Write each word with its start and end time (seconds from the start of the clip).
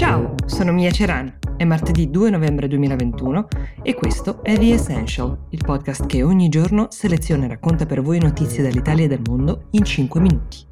Ciao, 0.00 0.34
sono 0.46 0.72
Mia 0.72 0.90
Ceran. 0.90 1.40
È 1.58 1.64
martedì 1.64 2.08
2 2.08 2.30
novembre 2.30 2.66
2021 2.68 3.48
e 3.82 3.92
questo 3.92 4.42
è 4.42 4.56
The 4.56 4.72
Essential, 4.72 5.48
il 5.50 5.62
podcast 5.62 6.06
che 6.06 6.22
ogni 6.22 6.48
giorno 6.48 6.86
seleziona 6.90 7.44
e 7.44 7.48
racconta 7.48 7.84
per 7.84 8.00
voi 8.00 8.18
notizie 8.18 8.62
dall'Italia 8.62 9.04
e 9.04 9.08
dal 9.08 9.20
mondo 9.22 9.68
in 9.72 9.84
5 9.84 10.20
minuti. 10.22 10.66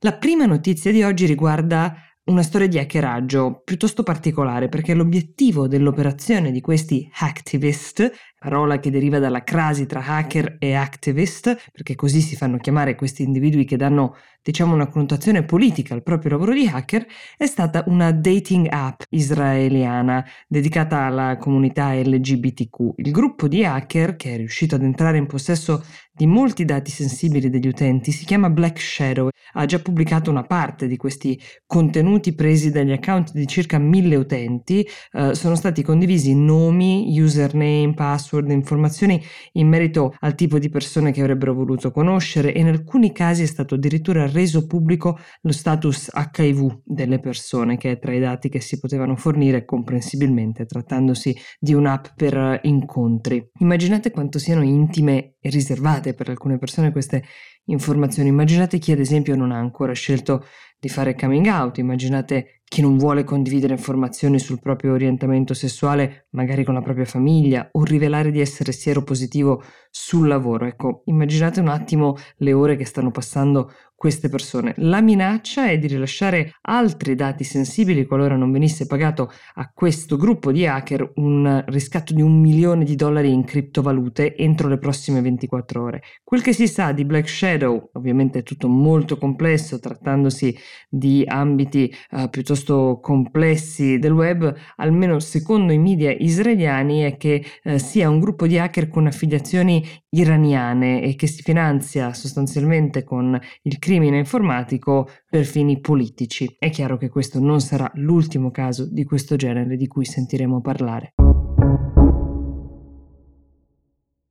La 0.00 0.14
prima 0.14 0.46
notizia 0.46 0.90
di 0.90 1.04
oggi 1.04 1.26
riguarda 1.26 1.94
una 2.24 2.42
storia 2.42 2.66
di 2.66 2.78
hackeraggio 2.78 3.60
piuttosto 3.64 4.02
particolare 4.02 4.68
perché 4.68 4.94
l'obiettivo 4.94 5.68
dell'operazione 5.68 6.50
di 6.50 6.60
questi 6.60 7.08
hacktivist 7.20 8.10
parola 8.44 8.78
che 8.78 8.90
deriva 8.90 9.18
dalla 9.18 9.42
crasi 9.42 9.86
tra 9.86 10.04
hacker 10.04 10.56
e 10.58 10.74
activist, 10.74 11.70
perché 11.72 11.94
così 11.94 12.20
si 12.20 12.36
fanno 12.36 12.58
chiamare 12.58 12.94
questi 12.94 13.22
individui 13.22 13.64
che 13.64 13.78
danno, 13.78 14.16
diciamo, 14.42 14.74
una 14.74 14.86
connotazione 14.88 15.44
politica 15.44 15.94
al 15.94 16.02
proprio 16.02 16.32
lavoro 16.32 16.52
di 16.52 16.66
hacker, 16.66 17.06
è 17.38 17.46
stata 17.46 17.84
una 17.86 18.12
dating 18.12 18.66
app 18.68 19.00
israeliana 19.08 20.22
dedicata 20.46 21.06
alla 21.06 21.38
comunità 21.38 21.94
LGBTQ. 21.94 22.96
Il 22.96 23.12
gruppo 23.12 23.48
di 23.48 23.64
hacker, 23.64 24.14
che 24.16 24.34
è 24.34 24.36
riuscito 24.36 24.74
ad 24.74 24.82
entrare 24.82 25.16
in 25.16 25.26
possesso 25.26 25.82
di 26.16 26.26
molti 26.26 26.64
dati 26.64 26.90
sensibili 26.90 27.50
degli 27.50 27.66
utenti, 27.66 28.12
si 28.12 28.24
chiama 28.24 28.50
Black 28.50 28.78
Shadow, 28.78 29.28
ha 29.54 29.64
già 29.64 29.80
pubblicato 29.80 30.30
una 30.30 30.44
parte 30.44 30.86
di 30.86 30.96
questi 30.96 31.40
contenuti 31.66 32.34
presi 32.34 32.70
dagli 32.70 32.92
account 32.92 33.32
di 33.32 33.46
circa 33.48 33.78
mille 33.78 34.14
utenti, 34.14 34.86
eh, 35.12 35.34
sono 35.34 35.56
stati 35.56 35.82
condivisi 35.82 36.34
nomi, 36.36 37.18
username, 37.18 37.94
password, 37.94 38.32
password, 38.34 38.50
informazioni 38.50 39.22
in 39.52 39.68
merito 39.68 40.14
al 40.20 40.34
tipo 40.34 40.58
di 40.58 40.68
persone 40.68 41.12
che 41.12 41.20
avrebbero 41.20 41.54
voluto 41.54 41.90
conoscere 41.90 42.52
e 42.52 42.60
in 42.60 42.66
alcuni 42.66 43.12
casi 43.12 43.42
è 43.44 43.46
stato 43.46 43.76
addirittura 43.76 44.28
reso 44.28 44.66
pubblico 44.66 45.18
lo 45.42 45.52
status 45.52 46.10
HIV 46.12 46.80
delle 46.84 47.20
persone, 47.20 47.76
che 47.76 47.92
è 47.92 47.98
tra 47.98 48.12
i 48.12 48.20
dati 48.20 48.48
che 48.48 48.60
si 48.60 48.78
potevano 48.80 49.16
fornire 49.16 49.64
comprensibilmente 49.64 50.66
trattandosi 50.66 51.36
di 51.58 51.74
un'app 51.74 52.06
per 52.16 52.60
incontri. 52.62 53.50
Immaginate 53.58 54.10
quanto 54.10 54.38
siano 54.38 54.62
intime 54.62 55.33
riservate 55.50 56.14
per 56.14 56.28
alcune 56.28 56.58
persone 56.58 56.92
queste 56.92 57.24
informazioni. 57.66 58.28
Immaginate 58.28 58.78
chi 58.78 58.92
ad 58.92 58.98
esempio 58.98 59.36
non 59.36 59.52
ha 59.52 59.58
ancora 59.58 59.92
scelto 59.92 60.44
di 60.78 60.88
fare 60.88 61.14
coming 61.14 61.46
out, 61.46 61.78
immaginate 61.78 62.60
chi 62.64 62.80
non 62.80 62.98
vuole 62.98 63.24
condividere 63.24 63.74
informazioni 63.74 64.38
sul 64.38 64.58
proprio 64.58 64.92
orientamento 64.92 65.54
sessuale, 65.54 66.26
magari 66.30 66.64
con 66.64 66.74
la 66.74 66.82
propria 66.82 67.04
famiglia, 67.04 67.68
o 67.72 67.84
rivelare 67.84 68.30
di 68.30 68.40
essere 68.40 68.72
sieropositivo 68.72 69.62
sul 69.90 70.26
lavoro. 70.26 70.66
Ecco, 70.66 71.02
immaginate 71.06 71.60
un 71.60 71.68
attimo 71.68 72.16
le 72.38 72.52
ore 72.52 72.76
che 72.76 72.84
stanno 72.84 73.10
passando 73.10 73.72
queste 73.96 74.28
persone. 74.28 74.74
La 74.78 75.00
minaccia 75.00 75.68
è 75.68 75.78
di 75.78 75.86
rilasciare 75.86 76.56
altri 76.62 77.14
dati 77.14 77.44
sensibili 77.44 78.04
qualora 78.04 78.36
non 78.36 78.52
venisse 78.52 78.86
pagato 78.86 79.30
a 79.54 79.70
questo 79.72 80.16
gruppo 80.16 80.52
di 80.52 80.66
hacker 80.66 81.12
un 81.16 81.64
riscatto 81.68 82.12
di 82.12 82.20
un 82.20 82.40
milione 82.40 82.84
di 82.84 82.96
dollari 82.96 83.32
in 83.32 83.44
criptovalute 83.44 84.36
entro 84.36 84.68
le 84.68 84.78
prossime 84.78 85.20
24 85.20 85.82
ore. 85.82 86.02
Quel 86.22 86.42
che 86.42 86.52
si 86.52 86.66
sa 86.68 86.92
di 86.92 87.04
Black 87.04 87.28
Shadow, 87.28 87.90
ovviamente 87.92 88.40
è 88.40 88.42
tutto 88.42 88.68
molto 88.68 89.16
complesso, 89.16 89.78
trattandosi 89.78 90.56
di 90.88 91.24
ambiti 91.26 91.92
uh, 92.10 92.28
piuttosto 92.28 92.98
complessi 93.02 93.98
del 93.98 94.12
web, 94.12 94.54
almeno 94.76 95.18
secondo 95.20 95.72
i 95.72 95.78
media 95.78 96.10
israeliani, 96.10 97.00
è 97.02 97.16
che 97.16 97.44
uh, 97.64 97.78
sia 97.78 98.08
un 98.08 98.20
gruppo 98.20 98.46
di 98.46 98.58
hacker 98.58 98.88
con 98.88 99.06
affiliazioni 99.06 99.86
iraniane 100.14 101.02
e 101.02 101.14
che 101.14 101.26
si 101.26 101.42
finanzia 101.42 102.12
sostanzialmente 102.12 103.04
con 103.04 103.38
il 103.62 103.78
crimine 103.78 104.18
informatico 104.18 105.08
per 105.28 105.44
fini 105.44 105.80
politici. 105.80 106.56
È 106.58 106.70
chiaro 106.70 106.96
che 106.96 107.08
questo 107.08 107.40
non 107.40 107.60
sarà 107.60 107.90
l'ultimo 107.94 108.50
caso 108.50 108.86
di 108.90 109.04
questo 109.04 109.36
genere 109.36 109.76
di 109.76 109.86
cui 109.86 110.04
sentiremo 110.04 110.60
parlare. 110.60 111.14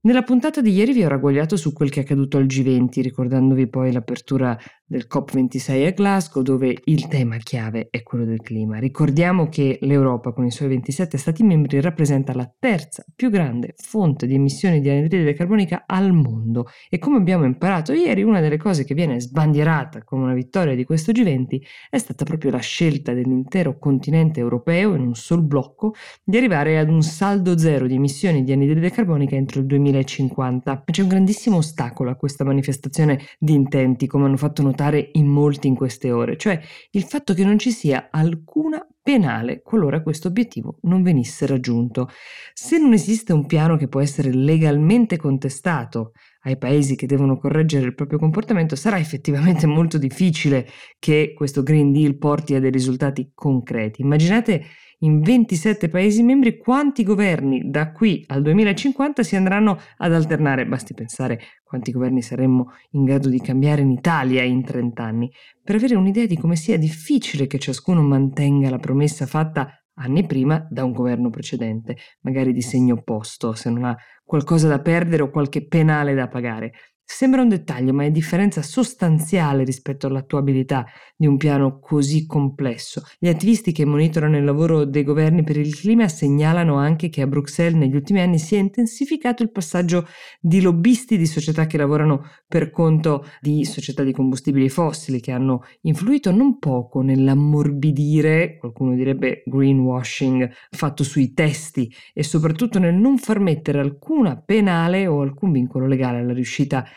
Nella 0.06 0.24
puntata 0.24 0.60
di 0.60 0.72
ieri 0.74 0.92
vi 0.92 1.06
ho 1.06 1.08
ragguagliato 1.08 1.56
su 1.56 1.72
quel 1.72 1.90
che 1.90 2.02
è 2.02 2.04
accaduto 2.04 2.36
al 2.36 2.44
G20, 2.44 3.02
ricordandovi 3.02 3.70
poi 3.70 3.94
l'apertura 3.94 4.58
del 4.94 5.08
COP26 5.12 5.88
a 5.88 5.90
Glasgow, 5.90 6.44
dove 6.44 6.78
il 6.84 7.08
tema 7.08 7.38
chiave 7.38 7.88
è 7.90 8.04
quello 8.04 8.26
del 8.26 8.42
clima. 8.42 8.78
Ricordiamo 8.78 9.50
che 9.50 9.80
l'Europa, 9.82 10.34
con 10.34 10.46
i 10.46 10.52
suoi 10.52 10.70
27 10.70 11.18
Stati 11.18 11.42
membri, 11.42 11.82
rappresenta 11.82 12.36
la 12.36 12.48
terza 12.60 13.04
più 13.16 13.32
grande 13.32 13.74
fonte 13.76 14.28
di 14.28 14.36
emissioni 14.36 14.82
di 14.82 14.90
anidride 14.90 15.34
carbonica 15.34 15.86
al 15.88 16.14
mondo 16.14 16.68
e 16.92 17.00
come 17.00 17.18
abbiamo 17.18 17.44
imparato 17.44 17.92
ieri, 17.92 18.22
una 18.22 18.40
delle 18.40 18.58
cose 18.58 18.86
che 18.86 18.94
viene 18.94 19.20
sbandierata 19.20 20.04
come 20.04 20.26
una 20.26 20.36
vittoria 20.36 20.76
di 20.76 20.84
questo 20.84 21.12
G20 21.12 21.60
è 21.90 21.98
stata 21.98 22.24
proprio 22.24 22.52
la 22.52 22.60
scelta 22.60 23.14
dell'intero 23.14 23.80
continente 23.80 24.42
europeo, 24.42 24.94
in 24.94 25.02
un 25.02 25.16
sol 25.16 25.42
blocco, 25.42 25.96
di 26.24 26.38
arrivare 26.38 26.78
ad 26.78 26.90
un 26.90 27.02
saldo 27.02 27.58
zero 27.58 27.88
di 27.88 27.96
emissioni 27.96 28.44
di 28.44 28.52
anidride 28.52 28.92
carbonica 28.92 29.36
entro 29.36 29.60
il 29.60 29.66
2050. 29.66 30.84
C'è 30.86 31.02
un 31.02 31.08
grandissimo 31.08 31.58
ostacolo 31.58 32.12
a 32.12 32.16
questa 32.16 32.44
manifestazione 32.44 33.20
di 33.40 33.54
intenti, 33.54 34.06
come 34.06 34.26
hanno 34.26 34.38
fatto 34.38 34.62
notare 34.62 34.82
notare 34.84 35.10
in 35.14 35.28
molti 35.28 35.68
in 35.68 35.76
queste 35.76 36.12
ore, 36.12 36.38
cioè 36.38 36.60
il 36.92 37.04
fatto 37.04 37.34
che 37.34 37.46
non 37.46 37.58
ci 37.58 37.72
sia 37.72 38.10
alcuna 38.12 38.86
penale 39.02 39.62
qualora 39.62 40.02
questo 40.02 40.28
obiettivo 40.28 40.78
non 40.84 41.02
venisse 41.04 41.46
raggiunto. 41.46 42.10
Se 42.54 42.78
non 42.78 42.94
esiste 42.94 43.34
un 43.34 43.46
piano 43.46 43.78
che 43.78 43.88
può 43.88 44.02
essere 44.02 44.34
legalmente 44.34 45.18
contestato 45.18 46.12
ai 46.44 46.58
paesi 46.58 46.96
che 46.96 47.06
devono 47.06 47.38
correggere 47.38 47.86
il 47.86 47.96
proprio 47.96 48.20
comportamento, 48.20 48.76
sarà 48.76 49.00
effettivamente 49.00 49.66
molto 49.66 49.98
difficile 49.98 50.68
che 51.00 51.34
questo 51.34 51.64
Green 51.64 51.92
Deal 51.92 52.18
porti 52.18 52.56
a 52.56 52.60
dei 52.60 52.72
risultati 52.72 53.32
concreti. 53.34 54.02
Immaginate 54.02 54.66
in 55.04 55.22
27 55.22 55.90
Paesi 55.90 56.24
membri 56.24 56.58
quanti 56.58 57.04
governi 57.04 57.70
da 57.70 57.92
qui 57.92 58.24
al 58.28 58.42
2050 58.42 59.24
si 59.24 59.36
andranno 59.36 59.78
ad 59.98 60.14
alternare. 60.14 60.66
Basti 60.66 60.94
pensare 60.94 61.40
quanti 61.64 61.92
governi 61.92 62.22
saremmo 62.22 62.72
in 62.92 63.04
grado 63.04 63.30
di 63.30 63.40
cambiare 63.40 63.82
in 63.82 63.92
Italia 63.92 64.44
in 64.44 64.64
30 64.64 65.04
anni, 65.04 65.32
per 65.64 65.76
avere 65.76 65.96
un'idea 65.96 66.26
di 66.26 66.38
come 66.38 66.56
sia 66.56 66.78
difficile 66.78 67.48
che 67.48 67.60
ciascuno 67.60 68.02
mantenga 68.02 68.70
la 68.70 68.80
promessa 68.80 69.26
fatta 69.26 69.84
anni 69.96 70.26
prima 70.26 70.66
da 70.70 70.84
un 70.84 70.92
governo 70.92 71.30
precedente, 71.30 71.98
magari 72.22 72.54
di 72.54 72.62
segno 72.62 72.96
opposto, 72.96 73.54
se 73.54 73.70
non 73.70 73.84
ha 73.84 73.96
qualcosa 74.24 74.68
da 74.68 74.80
perdere 74.80 75.24
o 75.24 75.30
qualche 75.30 75.68
penale 75.68 76.14
da 76.14 76.28
pagare. 76.28 76.72
Sembra 77.06 77.42
un 77.42 77.50
dettaglio, 77.50 77.94
ma 77.94 78.06
è 78.06 78.12
differenza 78.12 78.62
sostanziale 78.64 79.64
rispetto 79.64 80.08
all'attuabilità 80.08 80.86
di 81.16 81.28
un 81.28 81.38
piano 81.38 81.80
così 81.80 82.26
complesso. 82.26 83.04
Gli 83.20 83.28
attivisti 83.28 83.72
che 83.72 83.86
monitorano 83.86 84.36
il 84.38 84.44
lavoro 84.44 84.84
dei 84.84 85.04
governi 85.04 85.44
per 85.44 85.58
il 85.58 85.76
clima 85.76 86.08
segnalano 86.08 86.76
anche 86.76 87.10
che 87.10 87.22
a 87.22 87.28
Bruxelles 87.28 87.80
negli 87.80 87.96
ultimi 87.96 88.20
anni 88.20 88.40
si 88.40 88.56
è 88.56 88.58
intensificato 88.58 89.44
il 89.44 89.52
passaggio 89.52 90.08
di 90.40 90.60
lobbisti 90.62 91.18
di 91.18 91.28
società 91.28 91.68
che 91.68 91.78
lavorano 91.78 92.26
per 92.48 92.72
conto 92.72 93.26
di 93.42 93.64
società 93.64 94.02
di 94.02 94.12
combustibili 94.12 94.68
fossili 94.70 95.20
che 95.20 95.32
hanno 95.32 95.62
influito 95.82 96.32
non 96.32 96.58
poco 96.58 97.02
nell'ammorbidire, 97.02 98.58
qualcuno 98.58 98.96
direbbe 98.96 99.44
greenwashing, 99.46 100.50
fatto 100.72 101.04
sui 101.04 101.34
testi 101.34 101.94
e 102.14 102.24
soprattutto 102.24 102.80
nel 102.80 102.96
non 102.96 103.18
far 103.18 103.40
mettere 103.40 103.80
alcuna 103.80 104.36
penale 104.42 105.06
o 105.06 105.22
alcun 105.22 105.52
vincolo 105.52 105.86
legale 105.86 106.18
alla 106.20 106.34
riuscita 106.34 106.84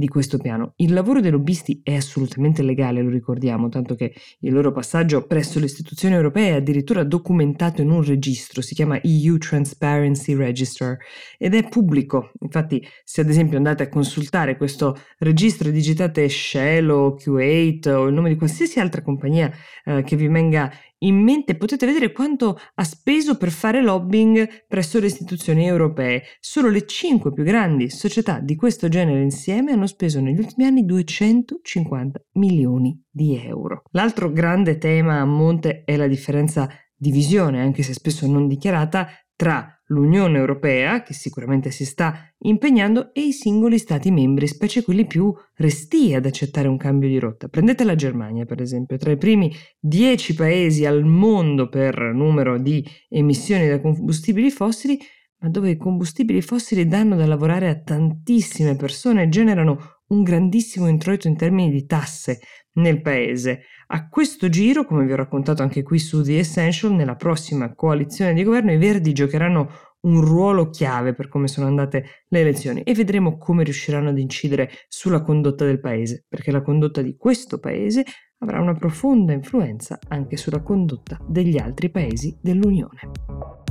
di 0.00 0.08
questo 0.08 0.38
piano. 0.38 0.72
Il 0.76 0.92
lavoro 0.92 1.20
dei 1.20 1.30
lobbisti 1.30 1.80
è 1.84 1.94
assolutamente 1.94 2.62
legale, 2.62 3.02
lo 3.02 3.10
ricordiamo, 3.10 3.68
tanto 3.68 3.94
che 3.94 4.12
il 4.40 4.52
loro 4.52 4.72
passaggio 4.72 5.26
presso 5.26 5.60
le 5.60 5.66
istituzioni 5.66 6.14
europee 6.16 6.48
è 6.48 6.54
addirittura 6.54 7.04
documentato 7.04 7.82
in 7.82 7.90
un 7.90 8.02
registro, 8.02 8.62
si 8.62 8.74
chiama 8.74 9.00
EU 9.00 9.36
Transparency 9.38 10.34
Register 10.34 10.96
ed 11.38 11.54
è 11.54 11.68
pubblico. 11.68 12.32
Infatti, 12.40 12.84
se 13.04 13.20
ad 13.20 13.28
esempio 13.28 13.58
andate 13.58 13.84
a 13.84 13.88
consultare 13.88 14.56
questo 14.56 14.98
registro 15.18 15.68
e 15.68 15.72
digitate 15.72 16.28
Shell 16.28 16.88
o 16.88 17.14
Q8 17.14 17.88
o 17.90 18.06
il 18.06 18.14
nome 18.14 18.30
di 18.30 18.36
qualsiasi 18.36 18.80
altra 18.80 19.02
compagnia 19.02 19.52
eh, 19.84 20.02
che 20.02 20.16
vi 20.16 20.26
venga 20.26 20.72
in 21.02 21.16
mente 21.16 21.56
potete 21.56 21.86
vedere 21.86 22.12
quanto 22.12 22.58
ha 22.74 22.84
speso 22.84 23.36
per 23.36 23.50
fare 23.50 23.82
lobbying 23.82 24.64
presso 24.66 24.98
le 24.98 25.06
istituzioni 25.06 25.66
europee. 25.66 26.24
Solo 26.40 26.68
le 26.68 26.86
cinque 26.86 27.32
più 27.32 27.44
grandi 27.44 27.88
società 27.90 28.38
di 28.38 28.56
questo 28.56 28.88
genere 28.88 29.22
insieme 29.22 29.72
hanno 29.72 29.86
speso 29.90 30.20
negli 30.20 30.38
ultimi 30.38 30.66
anni 30.66 30.84
250 30.84 32.22
milioni 32.32 33.02
di 33.10 33.36
euro. 33.36 33.82
L'altro 33.90 34.32
grande 34.32 34.78
tema 34.78 35.20
a 35.20 35.24
monte 35.24 35.82
è 35.84 35.96
la 35.96 36.06
differenza 36.06 36.68
di 36.94 37.10
visione, 37.10 37.60
anche 37.60 37.82
se 37.82 37.92
spesso 37.92 38.26
non 38.26 38.46
dichiarata, 38.46 39.08
tra 39.34 39.74
l'Unione 39.86 40.36
Europea, 40.36 41.02
che 41.02 41.14
sicuramente 41.14 41.70
si 41.70 41.86
sta 41.86 42.30
impegnando, 42.40 43.14
e 43.14 43.22
i 43.22 43.32
singoli 43.32 43.78
Stati 43.78 44.10
membri, 44.10 44.46
specie 44.46 44.82
quelli 44.82 45.06
più 45.06 45.34
resti 45.54 46.14
ad 46.14 46.26
accettare 46.26 46.68
un 46.68 46.76
cambio 46.76 47.08
di 47.08 47.18
rotta. 47.18 47.48
Prendete 47.48 47.84
la 47.84 47.94
Germania, 47.94 48.44
per 48.44 48.60
esempio, 48.60 48.98
tra 48.98 49.10
i 49.10 49.16
primi 49.16 49.50
dieci 49.78 50.34
paesi 50.34 50.84
al 50.84 51.04
mondo 51.04 51.70
per 51.70 51.98
numero 52.12 52.58
di 52.58 52.84
emissioni 53.08 53.66
da 53.66 53.80
combustibili 53.80 54.50
fossili, 54.50 54.98
ma 55.40 55.48
dove 55.48 55.70
i 55.70 55.76
combustibili 55.76 56.42
fossili 56.42 56.86
danno 56.86 57.16
da 57.16 57.26
lavorare 57.26 57.68
a 57.68 57.80
tantissime 57.80 58.76
persone 58.76 59.24
e 59.24 59.28
generano 59.28 60.00
un 60.08 60.22
grandissimo 60.22 60.86
introito 60.86 61.28
in 61.28 61.36
termini 61.36 61.70
di 61.70 61.86
tasse 61.86 62.40
nel 62.74 63.00
paese. 63.00 63.62
A 63.88 64.08
questo 64.08 64.48
giro, 64.48 64.84
come 64.84 65.04
vi 65.04 65.12
ho 65.12 65.16
raccontato 65.16 65.62
anche 65.62 65.82
qui 65.82 65.98
su 65.98 66.22
The 66.22 66.38
Essential, 66.38 66.92
nella 66.92 67.16
prossima 67.16 67.74
coalizione 67.74 68.34
di 68.34 68.44
governo 68.44 68.72
i 68.72 68.76
Verdi 68.76 69.12
giocheranno 69.12 69.68
un 70.02 70.20
ruolo 70.20 70.70
chiave 70.70 71.14
per 71.14 71.28
come 71.28 71.46
sono 71.48 71.66
andate 71.66 72.24
le 72.28 72.40
elezioni 72.40 72.82
e 72.82 72.94
vedremo 72.94 73.36
come 73.36 73.64
riusciranno 73.64 74.08
ad 74.08 74.18
incidere 74.18 74.70
sulla 74.88 75.22
condotta 75.22 75.64
del 75.64 75.80
paese, 75.80 76.24
perché 76.28 76.50
la 76.50 76.62
condotta 76.62 77.02
di 77.02 77.16
questo 77.16 77.58
paese 77.58 78.04
avrà 78.38 78.60
una 78.60 78.74
profonda 78.74 79.32
influenza 79.32 79.98
anche 80.08 80.36
sulla 80.36 80.62
condotta 80.62 81.18
degli 81.26 81.58
altri 81.58 81.90
paesi 81.90 82.38
dell'Unione. 82.40 83.69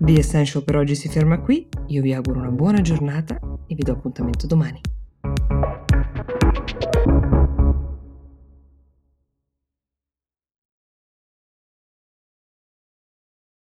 The 0.00 0.16
Essential 0.16 0.62
per 0.62 0.76
oggi 0.76 0.94
si 0.94 1.08
ferma 1.08 1.40
qui, 1.40 1.68
io 1.88 2.02
vi 2.02 2.14
auguro 2.14 2.38
una 2.38 2.50
buona 2.50 2.80
giornata 2.80 3.40
e 3.66 3.74
vi 3.74 3.82
do 3.82 3.92
appuntamento 3.92 4.46
domani. 4.46 4.80